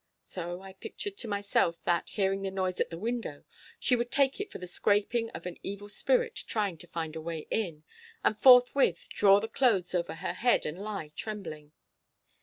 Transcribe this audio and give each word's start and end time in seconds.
So 0.19 0.61
I 0.63 0.73
pictured 0.73 1.15
to 1.17 1.27
myself 1.27 1.83
that, 1.83 2.09
hearing 2.09 2.41
the 2.41 2.49
noise 2.49 2.79
at 2.79 2.89
the 2.89 2.97
window, 2.97 3.45
she 3.79 3.95
would 3.95 4.09
take 4.09 4.41
it 4.41 4.51
for 4.51 4.57
the 4.57 4.65
scraping 4.65 5.29
of 5.29 5.45
an 5.45 5.59
evil 5.61 5.89
spirit 5.89 6.33
trying 6.47 6.79
to 6.79 6.87
find 6.87 7.15
a 7.15 7.21
way 7.21 7.45
in, 7.51 7.83
and 8.23 8.35
forthwith 8.35 9.07
draw 9.09 9.39
the 9.39 9.47
clothes 9.47 9.93
over 9.93 10.15
her 10.15 10.33
head 10.33 10.65
and 10.65 10.79
lie 10.79 11.09
trembling. 11.15 11.73